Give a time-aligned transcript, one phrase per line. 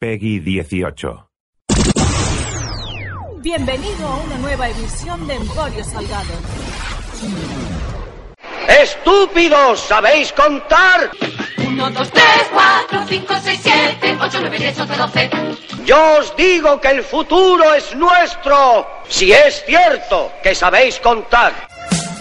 [0.00, 1.28] Peggy 18.
[3.40, 6.34] Bienvenido a una nueva edición de Emporio Salgado.
[8.80, 9.80] ¡Estúpidos!
[9.80, 11.10] ¿Sabéis contar?
[11.66, 15.30] 1, 2, 3, 4, 5, 6, 7, 8, 9, 10, 11, 12.
[15.84, 18.86] Yo os digo que el futuro es nuestro.
[19.08, 21.52] Si es cierto que sabéis contar.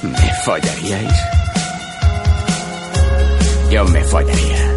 [0.02, 1.14] ¿Me follaríais?
[3.70, 4.77] Yo me follaría.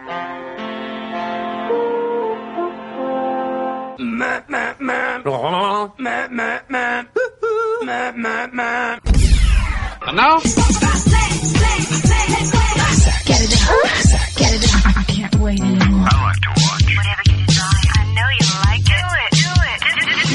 [10.07, 10.37] And now?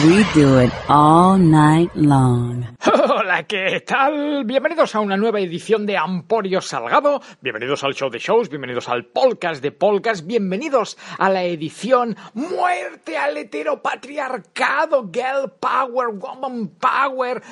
[0.06, 2.68] We do it all night long.
[3.18, 4.44] Hola, ¿qué tal?
[4.44, 9.06] Bienvenidos a una nueva edición de Amporio Salgado, bienvenidos al show de shows, bienvenidos al
[9.06, 17.42] podcast de podcast, bienvenidos a la edición Muerte al heteropatriarcado, Girl Power, Woman Power,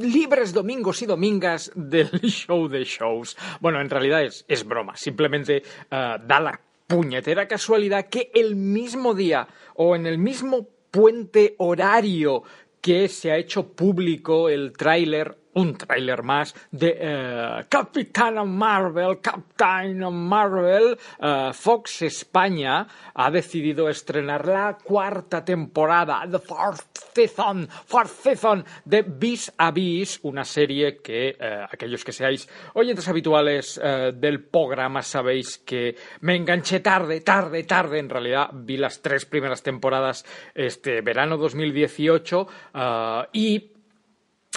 [0.00, 3.36] libres domingos y domingas del show de shows.
[3.60, 9.12] Bueno, en realidad es, es broma, simplemente eh, da la puñetera casualidad que el mismo
[9.12, 12.44] día o en el mismo puente horario
[12.82, 19.98] que se ha hecho público el tráiler, un tráiler más, de eh, Capitana Marvel, Captain
[20.12, 28.64] Marvel, eh, Fox España ha decidido estrenar la cuarta temporada, The Fourth Season, Fourth Season
[28.84, 34.44] de Vis a Vis, una serie que eh, aquellos que seáis oyentes habituales eh, del
[34.44, 40.24] programa sabéis que me enganché tarde, tarde, tarde, en realidad vi las tres primeras temporadas
[40.54, 43.71] este verano 2018 eh, y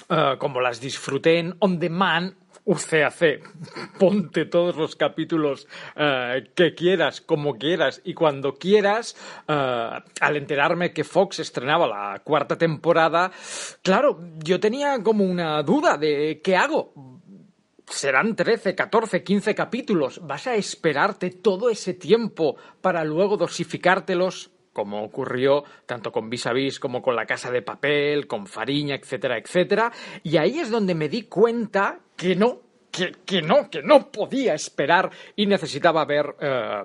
[0.10, 2.36] Uh, como las disfruté en On Demand,
[2.66, 3.42] UCAC,
[4.00, 9.16] ponte todos los capítulos uh, que quieras, como quieras y cuando quieras.
[9.48, 13.32] Uh, al enterarme que Fox estrenaba la cuarta temporada,
[13.82, 16.94] claro, yo tenía como una duda de qué hago.
[17.88, 20.20] Serán 13, 14, 15 capítulos.
[20.24, 26.54] ¿Vas a esperarte todo ese tiempo para luego dosificártelos como ocurrió tanto con Vis a
[26.54, 29.90] Vis como con La Casa de Papel, con Fariña, etcétera, etcétera.
[30.22, 32.60] Y ahí es donde me di cuenta que no,
[32.92, 36.84] que, que no, que no podía esperar y necesitaba ver eh,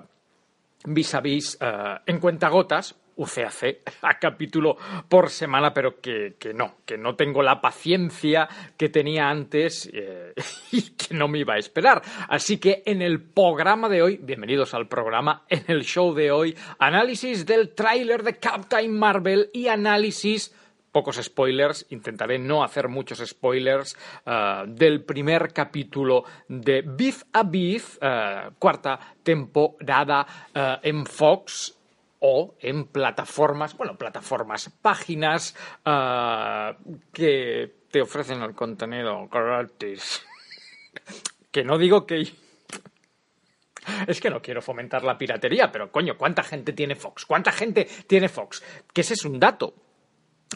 [0.85, 4.77] Vis a Vis eh, en cuentagotas, UCAC a capítulo
[5.07, 10.33] por semana, pero que, que, no, que no tengo la paciencia que tenía antes eh,
[10.71, 12.01] y que no me iba a esperar.
[12.27, 16.57] Así que en el programa de hoy, bienvenidos al programa, en el show de hoy,
[16.79, 20.53] análisis del tráiler de Captain Marvel y análisis
[20.91, 23.95] pocos spoilers, intentaré no hacer muchos spoilers
[24.25, 30.27] uh, del primer capítulo de Beef a Beef, uh, cuarta temporada
[30.83, 31.80] en Fox
[32.21, 35.55] o en plataformas, bueno, plataformas, páginas
[37.11, 40.25] que te ofrecen el contenido gratis.
[41.51, 42.31] que no digo que
[44.07, 47.25] es que no quiero fomentar la piratería, pero coño, ¿cuánta gente tiene Fox?
[47.25, 48.63] ¿Cuánta gente tiene Fox?
[48.93, 49.73] Que ese es un dato.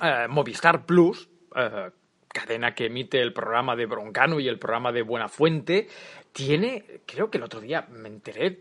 [0.02, 1.90] Uh, Movistar Plus, uh,
[2.28, 5.88] cadena que emite el programa de Broncano y el programa de Buenafuente,
[6.32, 8.60] tiene, creo que el otro día me enteré,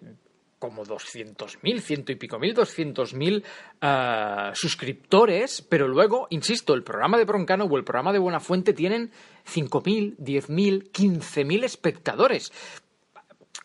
[0.64, 7.26] como 200.000, ciento y pico mil, 200.000 uh, suscriptores, pero luego, insisto, el programa de
[7.26, 9.10] Broncano o el programa de Buenafuente tienen
[9.46, 12.50] 5.000, 10.000, 15.000 espectadores,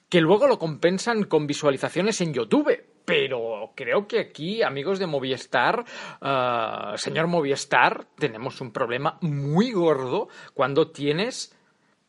[0.10, 2.84] que luego lo compensan con visualizaciones en YouTube.
[3.06, 5.86] Pero creo que aquí, amigos de Movistar,
[6.22, 11.56] uh, señor Movistar, tenemos un problema muy gordo cuando tienes,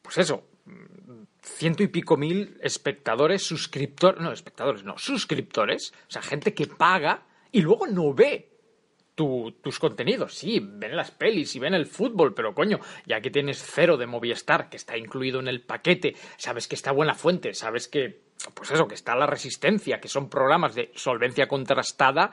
[0.02, 0.43] pues eso,
[1.42, 7.26] ciento y pico mil espectadores, suscriptores, no, espectadores, no, suscriptores, o sea, gente que paga
[7.52, 8.50] y luego no ve
[9.14, 10.34] tus contenidos.
[10.34, 14.06] Sí, ven las pelis y ven el fútbol, pero coño, ya que tienes cero de
[14.06, 18.22] Movistar, que está incluido en el paquete, sabes que está Buena Fuente, sabes que,
[18.54, 22.31] pues eso, que está La Resistencia, que son programas de solvencia contrastada,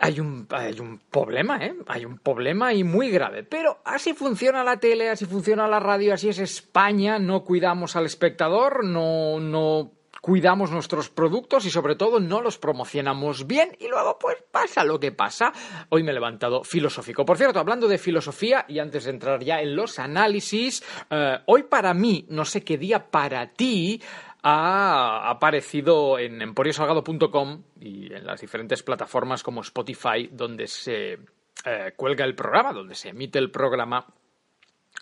[0.00, 1.74] hay un, hay un problema, ¿eh?
[1.86, 3.44] Hay un problema y muy grave.
[3.44, 7.18] Pero así funciona la tele, así funciona la radio, así es España.
[7.18, 9.92] No cuidamos al espectador, no, no
[10.24, 14.98] cuidamos nuestros productos y sobre todo no los promocionamos bien y luego pues pasa lo
[14.98, 15.52] que pasa.
[15.90, 17.26] Hoy me he levantado filosófico.
[17.26, 21.64] Por cierto, hablando de filosofía y antes de entrar ya en los análisis, eh, hoy
[21.64, 24.00] para mí, no sé qué día para ti,
[24.46, 31.18] ha aparecido en emporiosalgado.com y en las diferentes plataformas como Spotify donde se
[31.64, 34.06] eh, cuelga el programa, donde se emite el programa.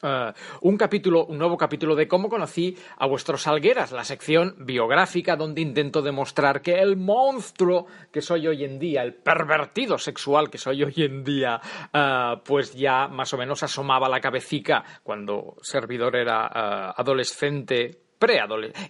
[0.00, 5.36] Uh, un capítulo, un nuevo capítulo de cómo conocí a vuestros Salgueras, la sección biográfica
[5.36, 10.58] donde intento demostrar que el monstruo que soy hoy en día, el pervertido sexual que
[10.58, 11.60] soy hoy en día,
[11.92, 18.02] uh, pues ya más o menos asomaba la cabecita cuando servidor era adolescente,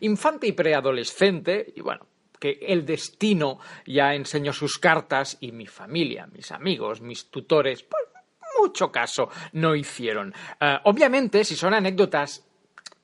[0.00, 2.06] infante y preadolescente, y bueno,
[2.38, 8.02] que el destino ya enseñó sus cartas y mi familia, mis amigos, mis tutores, pues
[8.60, 10.34] mucho caso no hicieron.
[10.60, 12.46] Eh, obviamente, si son anécdotas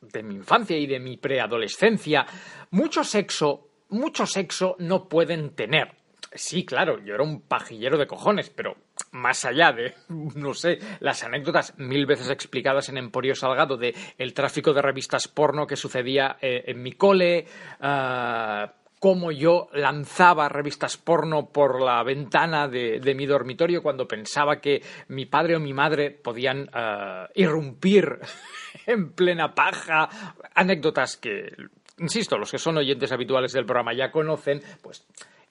[0.00, 2.26] de mi infancia y de mi preadolescencia,
[2.70, 5.94] mucho sexo, mucho sexo no pueden tener.
[6.32, 8.76] Sí, claro, yo era un pajillero de cojones, pero
[9.12, 14.34] más allá de, no sé, las anécdotas mil veces explicadas en Emporio Salgado de el
[14.34, 17.46] tráfico de revistas porno que sucedía eh, en mi cole,
[17.80, 18.66] eh,
[18.98, 25.26] cómo yo lanzaba revistas porno por la ventana de, mi dormitorio cuando pensaba que mi
[25.26, 28.18] padre o mi madre podían eh, irrumpir
[28.86, 30.08] en plena paja.
[30.54, 31.52] Anécdotas que,
[31.98, 35.06] insisto, los que son oyentes habituales del programa ya conocen, pues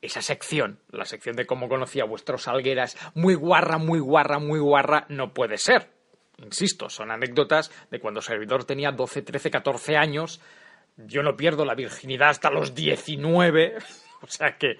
[0.07, 5.05] esa sección, la sección de cómo conocía vuestros algueras, muy guarra, muy guarra, muy guarra,
[5.09, 5.91] no puede ser.
[6.43, 10.41] Insisto, son anécdotas de cuando servidor tenía 12, 13, 14 años
[10.97, 13.77] yo no pierdo la virginidad hasta los 19.
[14.21, 14.77] o sea que,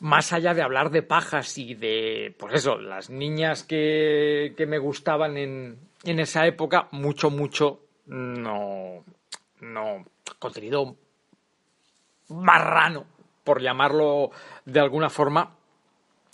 [0.00, 4.78] más allá de hablar de pajas y de, pues eso, las niñas que, que me
[4.78, 9.04] gustaban en, en esa época, mucho, mucho, no,
[9.60, 10.04] no,
[10.38, 10.96] contenido
[12.28, 13.06] marrano,
[13.50, 14.30] por llamarlo
[14.64, 15.56] de alguna forma,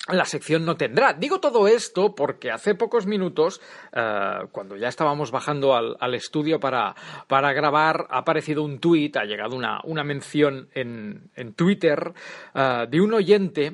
[0.09, 1.15] la sección no tendrá.
[1.15, 3.63] Digo todo esto porque hace pocos minutos,
[3.95, 6.95] eh, cuando ya estábamos bajando al, estudio para,
[7.31, 12.13] grabar, ha aparecido un tuit, ha llegado una, mención en, Twitter
[12.55, 13.73] eh, de un oyente,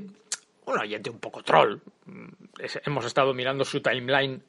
[0.67, 1.81] un oyente un poco troll.
[2.87, 4.41] hemos estado mirando su timeline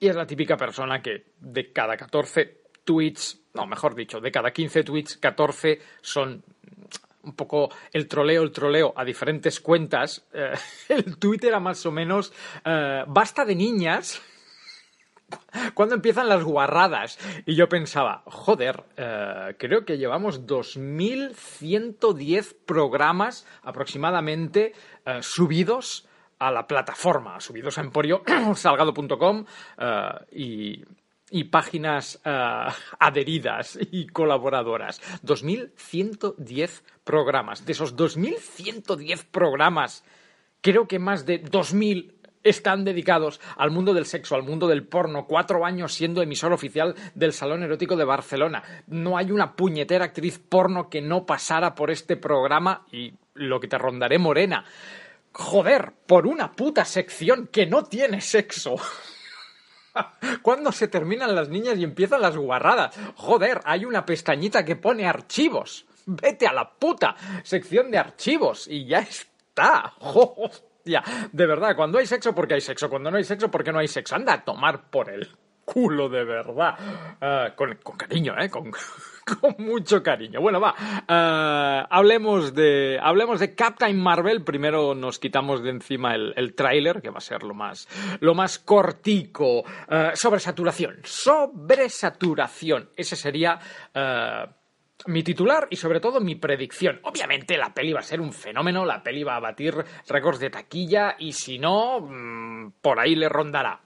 [0.00, 4.50] y es la típica persona que de cada 14 tweets, no, mejor dicho, de cada
[4.50, 6.42] 15 tweets, 14 son
[7.24, 10.54] un poco el troleo, el troleo a diferentes cuentas, eh,
[10.88, 12.32] el Twitter era más o menos
[12.64, 14.22] eh, basta de niñas
[15.74, 17.18] cuando empiezan las guarradas.
[17.46, 24.72] Y yo pensaba, joder, eh, creo que llevamos 2.110 programas aproximadamente
[25.20, 28.22] subidos a la plataforma, subidos a Emporio
[28.54, 29.44] Salgado.com
[30.32, 30.82] y
[31.30, 35.00] y páginas uh, adheridas y colaboradoras.
[35.22, 37.64] 2.110 programas.
[37.66, 40.04] De esos 2.110 programas,
[40.60, 42.12] creo que más de 2.000
[42.44, 46.94] están dedicados al mundo del sexo, al mundo del porno, cuatro años siendo emisor oficial
[47.14, 48.62] del Salón Erótico de Barcelona.
[48.86, 53.68] No hay una puñetera actriz porno que no pasara por este programa y lo que
[53.68, 54.64] te rondaré morena.
[55.32, 58.76] Joder, por una puta sección que no tiene sexo.
[60.42, 62.94] ¿Cuándo se terminan las niñas y empiezan las guarradas?
[63.16, 65.86] Joder, hay una pestañita que pone archivos.
[66.06, 69.94] Vete a la puta sección de archivos y ya está.
[70.86, 72.90] Ya, de verdad, cuando hay sexo, porque hay sexo.
[72.90, 74.16] Cuando no hay sexo, porque no hay sexo.
[74.16, 75.30] Anda a tomar por el
[75.64, 76.74] culo de verdad.
[77.22, 78.50] Ah, con, cariño, ¿eh?
[78.50, 78.70] Con,
[79.40, 80.40] con mucho cariño.
[80.40, 80.74] Bueno, va.
[81.08, 84.44] Ah, hablemos, de, hablemos de Captain Marvel.
[84.44, 87.88] Primero nos quitamos de encima el, el tráiler, que va a ser lo más,
[88.20, 89.60] lo más cortico.
[89.60, 90.98] Uh, sobresaturación.
[91.04, 92.90] Sobresaturación.
[92.96, 93.58] Ese sería
[95.06, 97.00] mi titular y sobre todo mi predicción.
[97.02, 99.74] Obviamente la peli va a ser un fenómeno, la peli va a batir
[100.08, 103.80] récords de taquilla y si no, mm, por ahí le rondará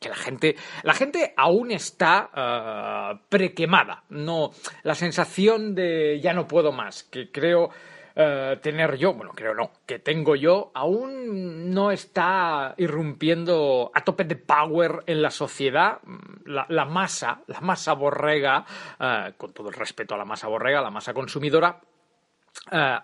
[0.00, 4.04] que la gente, la gente aún está uh, prequemada.
[4.08, 4.50] No,
[4.82, 9.72] la sensación de ya no puedo más, que creo uh, tener yo, bueno, creo no,
[9.86, 15.98] que tengo yo, aún no está irrumpiendo a tope de power en la sociedad.
[16.46, 18.64] La, la masa, la masa borrega,
[18.98, 21.78] uh, con todo el respeto a la masa borrega, la masa consumidora,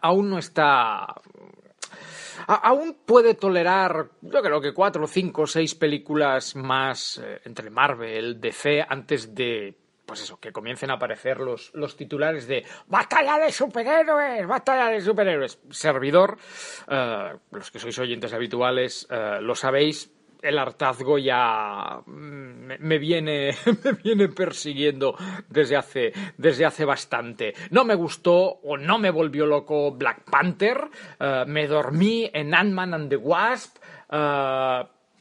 [0.02, 1.06] aún no está
[2.46, 8.84] aún puede tolerar, yo creo que cuatro, cinco, seis películas más eh, entre Marvel, DC,
[8.88, 9.76] antes de
[10.06, 15.00] pues eso, que comiencen a aparecer los, los titulares de batalla de superhéroes, batalla de
[15.00, 15.58] superhéroes.
[15.70, 16.38] Servidor,
[16.88, 20.12] eh, los que sois oyentes habituales eh, lo sabéis,
[20.46, 25.16] el hartazgo ya mm, me, viene, me viene persiguiendo
[25.48, 27.54] desde hace, desde hace bastante.
[27.70, 30.88] No me gustó o no me volvió loco Black Panther,
[31.18, 33.76] eh, me dormí en Ant-Man and the Wasp,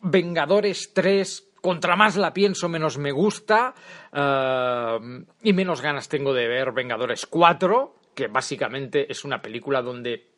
[0.02, 3.74] Vengadores 3 contra más la pienso, menos me gusta.
[4.14, 5.00] Eh,
[5.42, 10.35] y menos ganas tengo de ver Vengadores 4, que básicamente es una película donde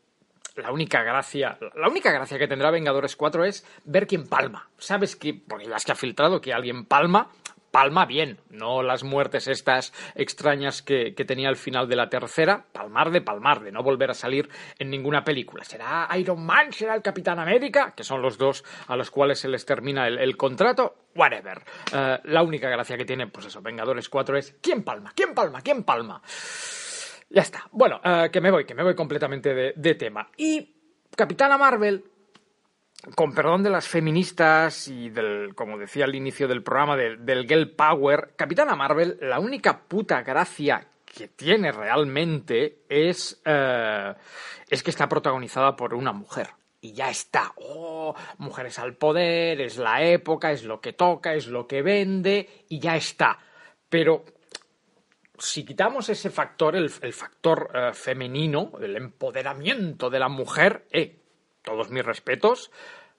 [0.57, 4.69] la única gracia, la única gracia que tendrá Vengadores 4 es ver quién palma.
[4.77, 7.29] ¿Sabes que porque ya es que ha filtrado que alguien palma,
[7.71, 13.11] palma bien, no las muertes estas extrañas que, tenía al final de la tercera, palmar
[13.11, 14.49] de palmar, de no volver a salir
[14.79, 15.63] en ninguna película.
[15.63, 16.71] ¿Será Iron Man?
[16.71, 17.93] ¿Será el Capitán América?
[17.95, 20.95] Que son los dos a los cuales se les termina el, contrato.
[21.15, 21.61] Whatever.
[21.93, 25.11] Eh, la única gracia que tiene, pues eso, Vengadores 4 es ¿quién palma?
[25.15, 25.61] ¿quién palma?
[25.61, 26.21] ¿quién palma?
[27.29, 27.67] Ya está.
[27.71, 30.29] Bueno, eh, que me voy, que me voy completamente de, tema.
[30.37, 30.73] Y
[31.15, 32.03] Capitana Marvel
[33.15, 37.71] con perdón de las feministas y del, como decía al inicio del programa, del, girl
[37.71, 44.13] power, Capitana Marvel, la única puta gracia que tiene realmente es, eh,
[44.69, 46.47] es que está protagonizada por una mujer.
[46.79, 47.53] Y ya está.
[47.55, 52.65] Oh, mujeres al poder, es la época, es lo que toca, es lo que vende,
[52.69, 53.39] y ya está.
[53.89, 54.25] Pero
[55.37, 61.19] si quitamos ese factor, el, factor eh, femenino, el empoderamiento de la mujer, eh,
[61.61, 62.71] todos mis respetos.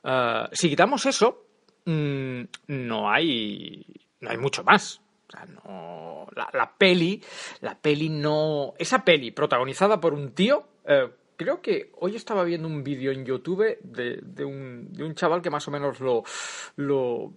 [0.03, 1.45] Eh, si quitamos eso,
[1.85, 3.85] mm, no hay.
[4.21, 5.01] no hay mucho más.
[5.29, 6.27] O sea, no.
[6.35, 7.23] La, peli.
[7.61, 8.75] La peli no.
[8.79, 10.67] Esa peli, protagonizada por un tío.
[10.87, 15.43] Eh, creo que hoy estaba viendo un vídeo en YouTube de, un, de un chaval
[15.43, 16.23] que más o menos lo.
[16.77, 17.33] lo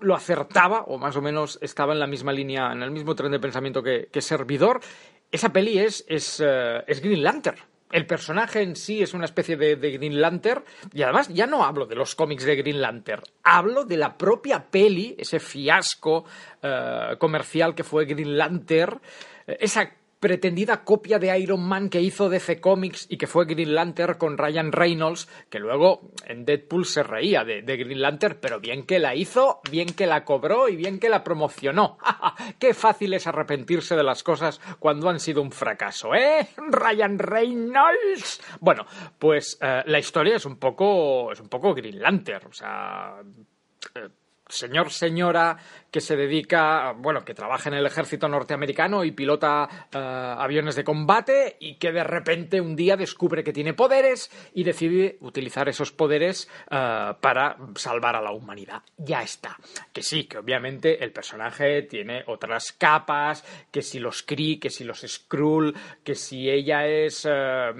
[0.00, 3.32] lo acertaba, o más o menos estaba en la misma línea, en el mismo tren
[3.32, 4.80] de pensamiento que, Servidor.
[5.30, 7.58] Esa peli es, es, eh, es Green Lantern
[7.92, 11.86] el personaje en sí es una especie de, Green Lantern y además ya no hablo
[11.86, 16.24] de los cómics de Green Lantern, hablo de la propia peli, ese fiasco
[16.62, 19.00] eh, comercial que fue Green Lantern,
[19.46, 19.90] eh, esa
[20.20, 24.36] pretendida copia de Iron Man que hizo DC Comics y que fue Green Lantern con
[24.36, 29.14] Ryan Reynolds, que luego en Deadpool se reía de, Green Lantern, pero bien que la
[29.14, 31.98] hizo, bien que la cobró y bien que la promocionó.
[32.60, 36.48] ¡Qué fácil es arrepentirse de las cosas cuando han sido un fracaso, ¿eh?
[36.56, 38.42] Ryan Reynolds.
[38.60, 38.84] Bueno,
[39.18, 43.22] pues eh, la historia es un poco es un poco Green Lantern, o sea,
[43.94, 44.08] eh,
[44.50, 45.56] señor, señora
[45.90, 50.84] que se dedica, bueno, que trabaja en el ejército norteamericano y pilota eh, aviones de
[50.84, 55.92] combate y que de repente un día descubre que tiene poderes y decide utilizar esos
[55.92, 58.82] poderes eh, para salvar a la humanidad.
[58.96, 59.56] Ya está.
[59.92, 64.84] Que sí, que obviamente el personaje tiene otras capas, que si los Kree, que si
[64.84, 67.26] los Skrull, que si ella es...
[67.28, 67.72] Eh,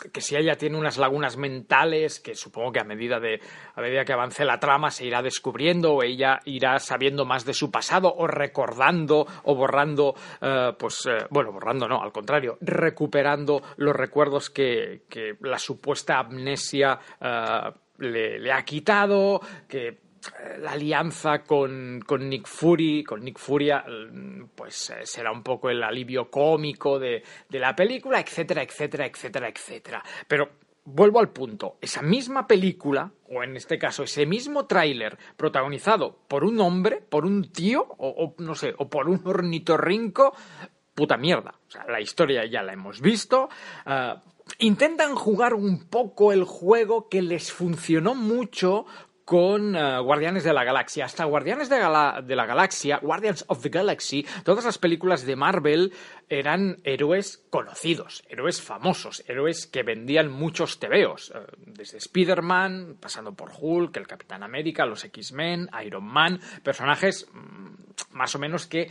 [0.00, 3.40] que si ella tiene unas lagunas mentales, que supongo que a medida de
[3.74, 7.54] a medida que avance la trama se irá descubriendo o ella irá sabiendo más de
[7.54, 13.62] su pasado o recordando o borrando, eh, pues eh, bueno, borrando no, al contrario, recuperando
[13.76, 15.02] los recuerdos que,
[15.40, 20.07] la supuesta amnesia eh, le, ha quitado, que
[20.60, 23.84] la alianza con, con, Nick Fury, con Nick Furia,
[24.54, 30.04] pues será un poco el alivio cómico de, de la película, etcétera, etcétera, etcétera, etcétera.
[30.26, 30.50] Pero
[30.90, 36.44] vuelvo al punto, esa misma película, o en este caso ese mismo tráiler, protagonizado por
[36.44, 40.34] un hombre, por un tío, o, no sé, o por un ornitorrinco,
[40.94, 41.54] puta mierda.
[41.88, 43.48] La historia ya la hemos visto.
[43.86, 44.14] Eh,
[44.60, 48.86] intentan jugar un poco el juego que les funcionó mucho
[49.28, 51.04] con eh, Guardianes de la Galaxia.
[51.04, 55.92] Hasta Guardianes de, de, la Galaxia, Guardians of the Galaxy, todas las películas de Marvel
[56.30, 63.50] eran héroes conocidos, héroes famosos, héroes que vendían muchos tebeos, eh, desde Spider-Man, pasando por
[63.54, 68.90] Hulk, el Capitán América, los X-Men, Iron Man, personajes mm, más o menos que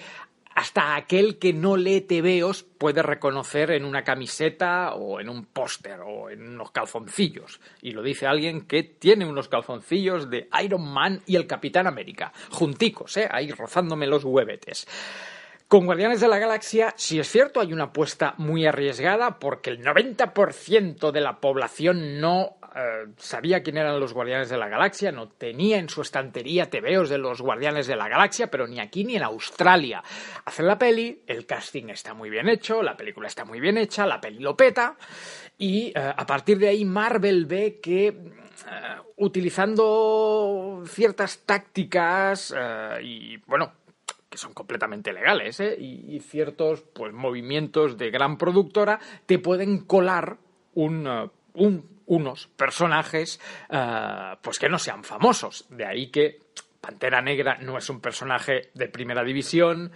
[0.58, 6.00] hasta aquel que no lee tebeos puede reconocer en una camiseta o en un póster
[6.00, 7.62] o en unos calzoncillos.
[7.84, 12.34] Y lo dice alguien que tiene unos calzoncillos de Iron Man y el Capitán América,
[12.50, 13.30] junticos, ¿eh?
[13.30, 14.88] ahí rozándome los huevetes.
[15.68, 19.84] Con Guardianes de la Galaxia, si es cierto, hay una apuesta muy arriesgada porque el
[19.84, 25.30] 90% de la población no eh, sabía quién eran los Guardianes de la Galaxia, no
[25.30, 29.16] tenía en su estantería tebeos de los Guardianes de la Galaxia, pero ni aquí ni
[29.16, 30.04] en Australia.
[30.46, 34.06] Hace la peli, el casting está muy bien hecho, la película está muy bien hecha,
[34.06, 34.96] la peli lo peta,
[35.58, 38.14] y eh, a partir de ahí Marvel ve que eh,
[39.16, 42.54] utilizando ciertas tácticas
[43.02, 43.74] y bueno
[44.30, 45.78] que son completamente legales ¿eh?
[45.80, 50.38] y, ciertos pues movimientos de gran productora te pueden colar
[50.74, 51.08] un,
[51.58, 53.40] unos personajes
[54.42, 56.40] pues que no sean famosos de ahí que
[56.80, 59.92] Pantera Negra no es un personaje de primera división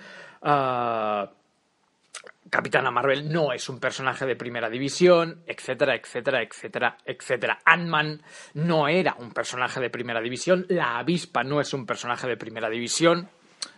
[2.51, 7.59] Capitana Marvel no es un personaje de primera división, etcétera, etcétera, etcétera, etcétera.
[7.63, 8.21] Ant-Man
[8.55, 12.69] no era un personaje de primera división, la avispa no es un personaje de primera
[12.69, 13.29] división.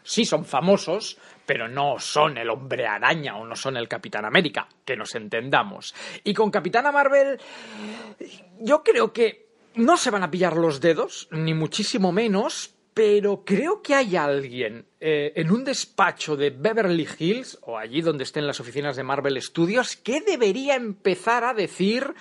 [0.03, 4.67] Sí son famosos, pero no son el hombre araña o no son el Capitán América,
[4.85, 5.93] que nos entendamos.
[6.23, 7.39] Y con Capitana Marvel,
[8.59, 13.81] yo creo que no se van a pillar los dedos, ni muchísimo menos, pero creo
[13.81, 18.59] que hay alguien eh, en un despacho de Beverly Hills, o allí donde estén las
[18.59, 22.13] oficinas de Marvel Studios, que debería empezar a decir.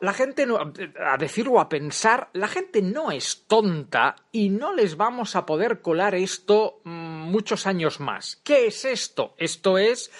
[0.00, 4.74] La gente no, a decir o a pensar, la gente no es tonta y no
[4.74, 8.40] les vamos a poder colar esto mm, muchos años más.
[8.42, 9.34] ¿Qué es esto?
[9.36, 10.10] Esto es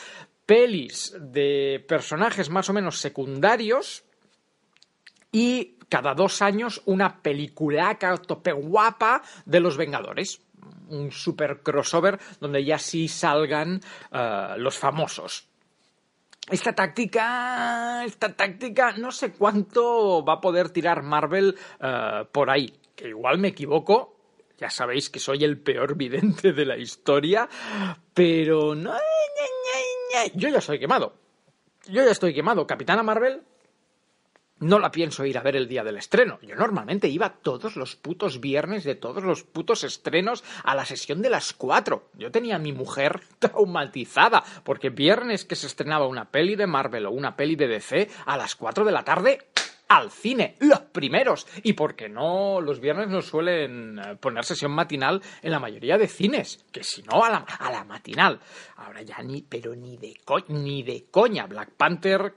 [0.44, 4.04] pelis de personajes más o menos secundarios
[5.32, 10.40] y cada dos años una peliculaca tope guapa de los Vengadores.
[10.88, 13.80] Un super crossover donde ya sí salgan
[14.12, 15.50] eh, los famosos.
[16.50, 22.73] Esta táctica, esta táctica, no sé cuánto va a poder tirar Marvel eh, por ahí.
[22.97, 24.16] Que igual me equivoco,
[24.59, 27.49] ya sabéis que soy el peor vidente de la historia,
[28.12, 28.95] pero no.
[30.35, 31.14] Yo ya estoy quemado.
[31.87, 32.66] Yo ya estoy quemado.
[32.66, 33.42] Capitana Marvel
[34.61, 36.38] no la pienso ir a ver el día del estreno.
[36.43, 41.23] Yo normalmente iba todos los putos viernes de todos los putos estrenos a la sesión
[41.23, 42.09] de las cuatro.
[42.14, 47.07] Yo tenía a mi mujer traumatizada porque viernes que se estrenaba una peli de Marvel
[47.07, 49.40] o una peli de DC a las cuatro de la tarde
[49.90, 51.49] al cine, los primeros.
[51.64, 56.06] Y porque no, los viernes no suelen eh, poner sesión matinal en la mayoría de
[56.06, 58.38] cines, que si no, a la, a la matinal.
[58.76, 60.15] Ahora ya ni, pero ni de,
[60.47, 61.47] ni de coña.
[61.47, 62.36] Black Panther,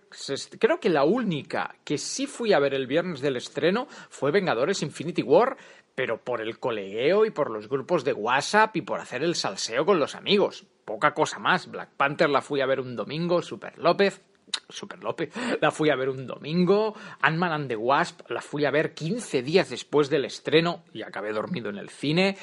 [0.60, 4.82] creo que la única que sí fui a ver el viernes del estreno fue Vengadores
[4.82, 5.56] Infinity War,
[5.94, 9.86] pero por el colegueo y por los grupos de WhatsApp y por hacer el salseo
[9.86, 10.66] con los amigos.
[10.86, 11.70] Poca cosa más.
[11.70, 14.24] Black Panther la fui a ver un domingo, Super López,
[14.70, 18.72] Super López, la fui a ver un domingo, Ant-Man and the Wasp la fui a
[18.72, 22.38] ver 15 días después del estreno y acabé dormido en el cine.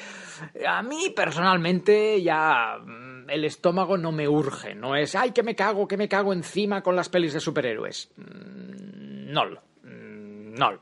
[0.67, 5.55] A mí personalmente ya mm, el estómago no me urge, no es, ay, que me
[5.55, 8.11] cago, que me cago encima con las pelis de superhéroes.
[8.17, 9.45] Mm, no,
[9.83, 10.79] mm, no.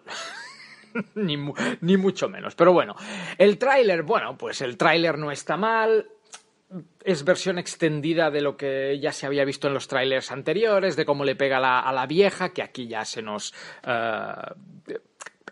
[1.16, 1.38] ni,
[1.82, 2.56] ni mucho menos.
[2.56, 2.96] Pero bueno,
[3.38, 6.08] el tráiler, bueno, pues el tráiler no está mal,
[7.04, 11.06] es versión extendida de lo que ya se había visto en los trailers anteriores, de
[11.06, 13.54] cómo le pega a la vieja, que aquí ya se nos
[13.84, 15.00] eh,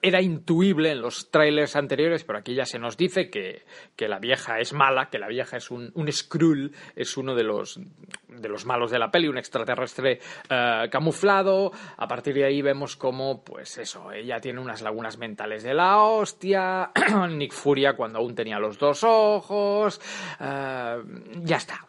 [0.01, 3.63] era intuible en los trailers anteriores, pero aquí ya se nos dice que,
[4.07, 7.79] la vieja es mala, que la vieja es un, un Skrull, es uno de los,
[8.27, 11.71] de los malos de la peli, un extraterrestre eh, camuflado.
[11.97, 16.01] A partir de ahí vemos cómo, pues eso, ella tiene unas lagunas mentales de la
[16.01, 16.91] hostia.
[17.29, 19.99] Nick Furia cuando aún tenía los dos ojos.
[20.39, 21.03] Eh,
[21.43, 21.85] ya está.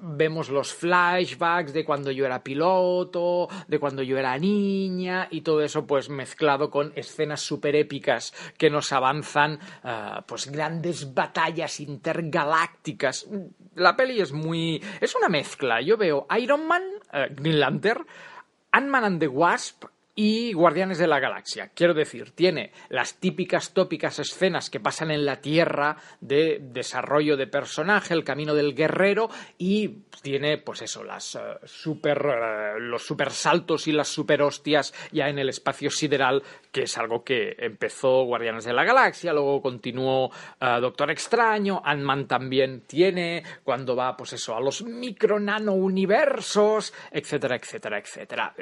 [0.00, 5.62] Vemos los flashbacks de cuando yo era piloto, de cuando yo era niña y todo
[5.62, 13.26] eso, pues mezclado con escenas super épicas que nos avanzan, eh, pues grandes batallas intergalácticas.
[13.74, 14.82] La peli es muy.
[15.00, 15.80] es una mezcla.
[15.80, 18.06] Yo veo Iron Man, eh, Green Lantern,
[18.72, 19.84] Ant-Man and the Wasp
[20.18, 21.70] y Guardianes de la Galaxia.
[21.74, 27.46] Quiero decir, tiene las típicas tópicas escenas que pasan en la Tierra de desarrollo de
[27.46, 33.30] personaje, el camino del guerrero y tiene, pues eso, las eh, super, eh, los super
[33.30, 36.42] saltos y las super hostias ya en el espacio sideral,
[36.76, 42.26] que es algo que empezó Guardianes de la Galaxia, luego continuó eh, Doctor Extraño, Ant-Man
[42.28, 48.54] también tiene, cuando va, pues eso, a los micro nano universos, etcétera, etcétera, etcétera.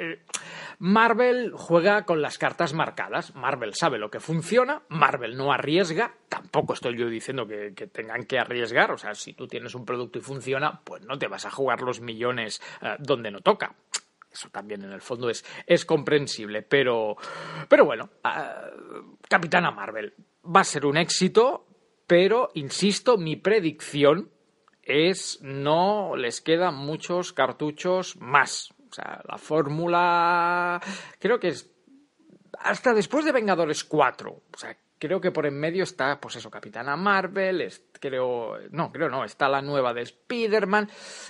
[0.79, 3.35] Marvel juega con las cartas marcadas.
[3.35, 8.39] Marvel sabe lo que funciona, Marvel no arriesga, tampoco estoy yo diciendo que, tengan que
[8.39, 11.51] arriesgar, o sea, si tú tienes un producto y funciona, pues no te vas a
[11.51, 13.75] jugar los millones eh, donde no toca.
[14.35, 17.15] Eso también en el fondo es, es comprensible, pero,
[17.69, 20.13] pero bueno, eh, Capitana Marvel
[20.53, 21.65] va a ser un éxito,
[22.05, 24.29] pero, insisto, mi predicción
[24.83, 28.71] es no les quedan muchos cartuchos más.
[28.91, 30.81] O sea, la fórmula
[31.19, 31.71] creo que es
[32.59, 34.31] hasta después de Vengadores 4.
[34.31, 38.91] O sea, creo que por en medio está, pues eso, Capitana Marvel, es- creo, no,
[38.91, 40.89] creo no, está la nueva de Spider-Man,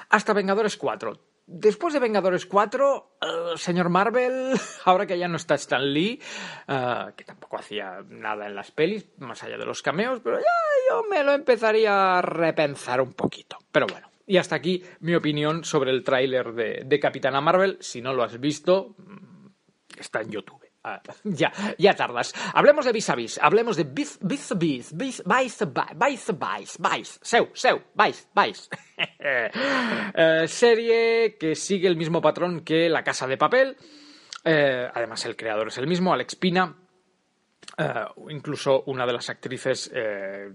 [0.09, 1.17] hasta Vengadores 4.
[1.47, 3.27] Después de Vengadores 4, eh,
[3.57, 4.53] señor Marvel,
[4.85, 6.19] ahora que ya no está Stan Lee,
[6.67, 10.45] eh, que tampoco hacía nada en las pelis, más allá de los cameos, pero ya
[10.89, 13.57] yo me lo empezaría a repensar un poquito.
[13.71, 17.77] Pero bueno, y hasta aquí mi opinión sobre el tráiler de, de Capitana Marvel.
[17.79, 19.47] Si no lo has visto, mm,
[19.99, 20.64] está en YouTube.
[20.87, 22.31] Ah, ya, ya tardas.
[22.53, 26.77] Hablemos de vis a vis, hablemos de vis vis a vis, vis, vais, vais, vais,
[26.77, 28.69] vais, seu, seu, vais, vais.
[28.97, 33.75] Eh, serie que sigue el mismo patrón que La Casa de Papel.
[34.43, 36.75] Eh, además, el creador es el mismo, Alex Pina.
[37.77, 39.91] Eh, incluso una de las actrices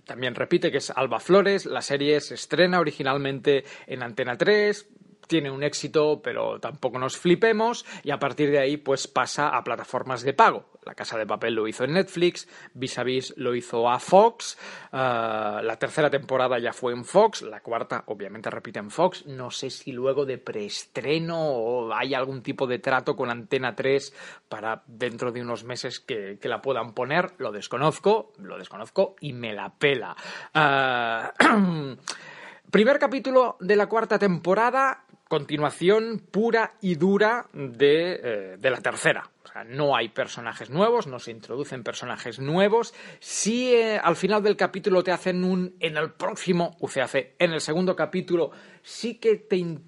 [0.06, 1.66] también repite, que es Alba Flores.
[1.66, 4.88] La serie se estrena originalmente en Antena 3,
[5.30, 9.62] tiene un éxito, pero tampoco nos flipemos, y a partir de ahí pues pasa a
[9.62, 10.70] plataformas de pago.
[10.84, 14.58] La Casa de Papel lo hizo en Netflix, Vis a Vis lo hizo a Fox,
[14.92, 19.52] eh, la tercera temporada ya fue en Fox, la cuarta obviamente repite en Fox, no
[19.52, 24.12] sé si luego de preestreno o hay algún tipo de trato con Antena 3
[24.48, 29.32] para dentro de unos meses que, que la puedan poner, lo desconozco, lo desconozco y
[29.32, 30.16] me la pela.
[30.52, 31.96] Eh,
[32.70, 39.30] Primer capítulo de la cuarta temporada, continuación pura y dura de, eh, de la tercera.
[39.44, 42.92] O sea, no hay personajes nuevos, no se introducen personajes nuevos.
[43.20, 47.60] Sí, eh, al final del capítulo te hacen un en el próximo UCAC, en el
[47.60, 48.50] segundo capítulo
[48.82, 49.78] sí que te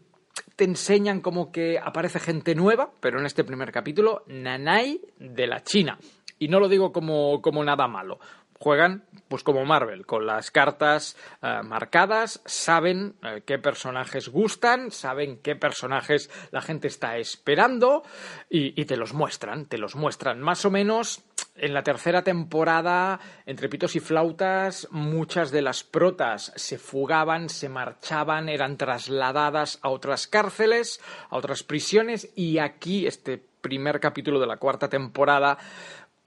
[0.54, 5.64] te enseñan como que aparece gente nueva, pero en este primer capítulo, Nanai de la
[5.64, 5.98] China.
[6.38, 8.20] Y no lo digo como, como nada malo.
[8.62, 15.40] Juegan, pues como Marvel, con las cartas eh, marcadas, saben eh, qué personajes gustan, saben
[15.42, 18.04] qué personajes la gente está esperando
[18.48, 20.40] y, y te los muestran, te los muestran.
[20.40, 21.24] Más o menos
[21.56, 27.68] en la tercera temporada, entre pitos y flautas, muchas de las protas se fugaban, se
[27.68, 34.46] marchaban, eran trasladadas a otras cárceles, a otras prisiones, y aquí, este primer capítulo de
[34.46, 35.56] la cuarta temporada,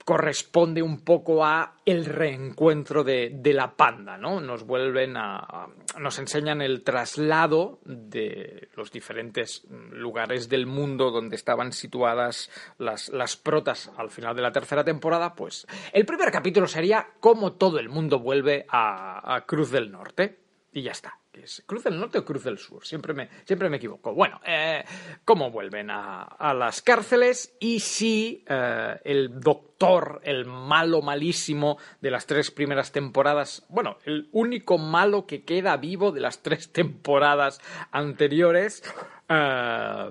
[0.06, 4.40] corresponde un poco a el reencuentro de, de la panda, ¿no?
[4.40, 5.66] Nos vuelven a,
[5.98, 13.36] nos enseñan el traslado de los diferentes lugares del mundo donde estaban situadas las, las
[13.36, 17.88] protas al final de la tercera temporada, pues el primer capítulo sería cómo todo el
[17.88, 20.38] mundo vuelve a, a Cruz del Norte
[20.72, 21.18] y ya está.
[21.42, 22.86] ¿Es Cruz del Norte o Cruz del Sur?
[22.86, 24.14] Siempre me, siempre me equivoco.
[24.14, 24.84] Bueno, eh,
[25.24, 27.54] ¿cómo vuelven a, a las cárceles?
[27.60, 34.28] Y si eh, el doctor, el malo malísimo de las tres primeras temporadas, bueno, el
[34.32, 38.82] único malo que queda vivo de las tres temporadas anteriores,
[39.28, 40.10] eh,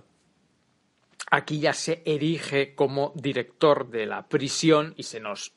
[1.31, 5.53] aquí ya se erige como director de la prisión y se nos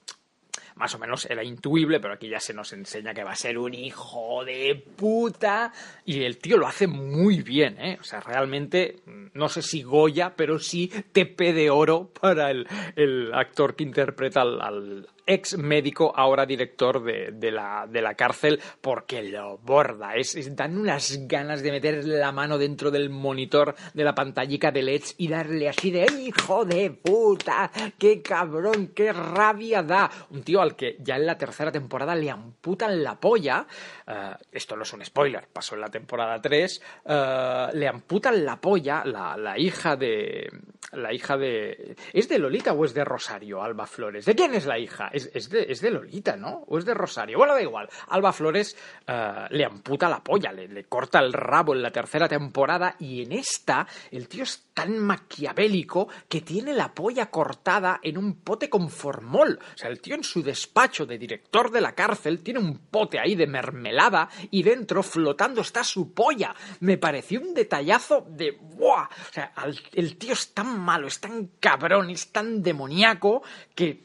[0.79, 3.59] más o menos era intuible, pero aquí ya se nos enseña que va a ser
[3.59, 5.73] un hijo de puta.
[6.05, 7.99] Y el tío lo hace muy bien, ¿eh?
[8.01, 8.97] O sea, realmente,
[9.35, 14.43] no sé si Goya, pero sí TP de oro para el, el actor que interpreta
[14.43, 20.15] al ex médico, ahora director de, la, de la cárcel, porque lo borda.
[20.17, 24.73] Es, es- dan unas ganas de meter la mano dentro del monitor de la pantallica
[24.73, 30.11] de LEDs y darle así de hijo de puta, qué cabrón, qué rabia da.
[30.31, 33.67] Un tío al que ya en la tercera temporada le amputan la polla.
[34.07, 36.83] eh, esto no es un spoiler, pasó en la temporada 3.
[37.05, 40.49] eh, le amputan la polla la, la hija de.
[40.93, 41.97] La hija de.
[42.15, 44.25] ¿Es de Lolita o es de Rosario, Alba Flores?
[44.25, 45.11] ¿De quién es la hija?
[45.13, 46.65] Es, es de, es de Lolita, ¿no?
[46.67, 47.37] ¿O es de Rosario?
[47.37, 47.89] Bueno, da igual.
[48.09, 48.75] Alba Flores
[49.07, 53.33] eh, le amputa la polla, le, corta el rabo en la tercera temporada y en
[53.33, 58.89] esta el tío es tan maquiavélico que tiene la polla cortada en un pote con
[58.89, 59.59] formol.
[59.61, 63.19] O sea, el tío en su despacho de director de la cárcel tiene un pote
[63.19, 66.55] ahí de mermelada y dentro flotando está su polla.
[66.81, 69.05] Me pareció un detallazo de ¡buah!
[69.05, 69.53] O sea,
[69.93, 73.43] el tío es tan malo, es tan cabrón, es tan demoníaco
[73.75, 74.03] que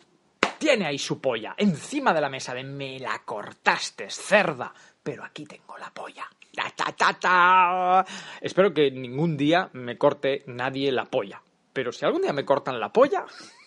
[0.57, 5.45] tiene ahí su polla encima de la mesa de me la cortaste, cerda, pero aquí
[5.45, 6.25] tengo la polla.
[6.55, 8.05] Ta, ta, ta, ta.
[8.39, 11.41] Espero que ningún día me corte nadie la polla.
[11.73, 13.25] Pero si algún día me cortan la polla,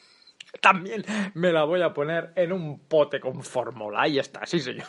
[0.61, 4.03] también me la voy a poner en un pote con fórmula.
[4.03, 4.87] Ahí está, sí señor.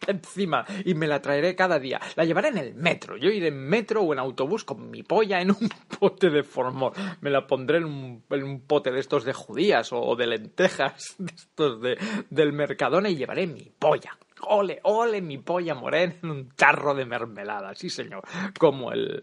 [0.06, 2.00] Encima, y me la traeré cada día.
[2.16, 3.16] La llevaré en el metro.
[3.16, 5.68] Yo iré en metro o en autobús con mi polla en un
[6.00, 6.92] pote de formol.
[7.20, 11.14] Me la pondré en un, en un pote de estos de judías o, de lentejas,
[11.18, 11.98] de estos de,
[12.30, 14.18] del Mercadona y llevaré mi polla.
[14.42, 18.22] Ole, ole, mi polla morena en un tarro de mermelada, sí señor,
[18.58, 19.22] como el,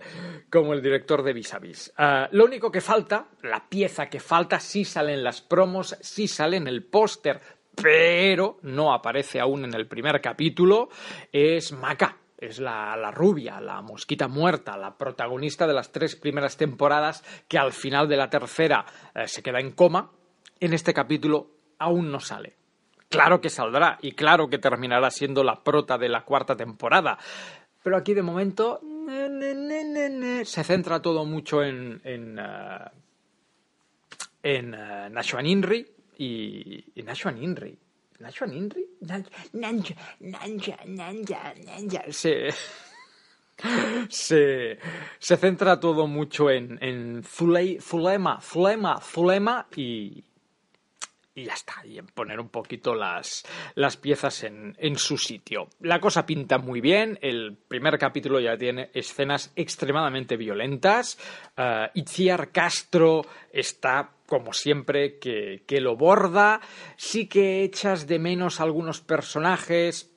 [0.51, 1.91] como el director de Vis a Vis.
[1.97, 6.27] Ah, lo único que falta, la pieza que falta, sí sale en las promos, sí
[6.27, 7.41] sale en el póster,
[7.81, 10.89] pero no aparece aún en el primer capítulo,
[11.31, 12.17] es Maca.
[12.39, 17.57] Es la, la rubia, la mosquita muerta, la protagonista de las tres primeras temporadas que
[17.57, 18.85] al final de la tercera
[19.15, 20.11] eh, se queda en coma.
[20.59, 22.57] En este capítulo aún no sale
[23.09, 27.17] claro que saldrá y claro que terminará siendo la prota de la cuarta temporada.
[27.83, 28.81] Pero aquí de momento
[30.43, 32.89] se centra todo mucho en en, uh,
[34.43, 35.85] en Nashwan Inri
[36.17, 37.77] y, y Nashwan Inri.
[38.19, 38.85] ¿Nashwan Inri?
[39.01, 42.03] Nanja, Nanja, Nanja, Nanja.
[42.11, 42.49] Se,
[44.09, 44.79] se,
[45.19, 50.23] se centra todo mucho en, en Zulema, Zulema, Zulema y,
[51.37, 55.67] y ya está, y en poner un poquito las, las piezas en, en, su sitio.
[55.81, 61.19] La cosa pinta muy bien, el primer capítulo ya tiene escenas extremadamente violentas,
[61.57, 66.61] uh, Itziar Castro está como siempre que, que lo borda,
[66.97, 70.13] sí que echas de menos algunos personajes,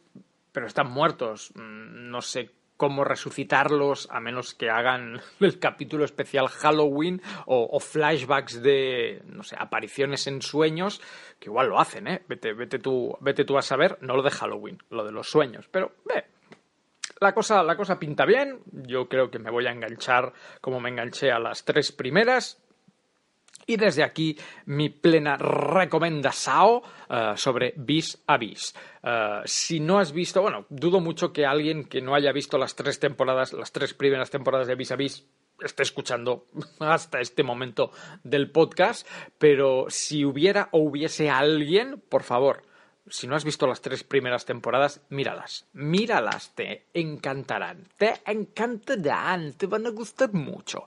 [0.52, 6.48] pero están muertos, mm, no sé cómo resucitarlos a menos que hagan el capítulo especial
[6.48, 11.02] Halloween o, flashbacks de, no sé, apariciones en sueños,
[11.38, 12.22] que igual lo hacen, ¿eh?
[12.26, 15.68] Vete, vete, tú, vete tú a saber, no lo de Halloween, lo de los sueños,
[15.70, 16.24] pero ve.
[17.20, 20.88] La cosa, la cosa pinta bien, yo creo que me voy a enganchar como me
[20.88, 22.62] enganché a las tres primeras,
[23.66, 28.74] y desde aquí mi plena recomendación uh, sobre Vis a Vis.
[29.02, 32.74] Uh, si no has visto, bueno, dudo mucho que alguien que no haya visto las
[32.74, 35.26] tres temporadas, las tres primeras temporadas de Vis a Vis,
[35.60, 36.46] esté escuchando
[36.80, 37.92] hasta este momento
[38.24, 39.06] del podcast,
[39.38, 42.62] pero si hubiera o hubiese alguien, por favor,
[43.08, 45.66] si no has visto las tres primeras temporadas, míralas.
[45.72, 47.88] Míralas, te encantarán.
[47.96, 50.84] Te encantarán, te van a gustar mucho.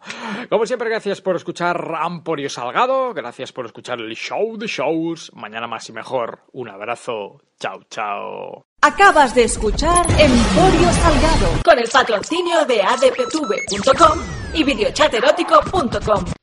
[0.49, 3.13] Como siempre, gracias por escuchar Amporio Salgado.
[3.13, 5.31] Gracias por escuchar el show de shows.
[5.33, 6.41] Mañana más y mejor.
[6.51, 7.41] Un abrazo.
[7.59, 8.65] Chao, chao.
[8.81, 14.19] Acabas de escuchar Emporio Salgado con el patrocinio de adptv.com
[14.53, 16.42] y videochaterótico.com.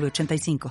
[0.09, 0.69] 85.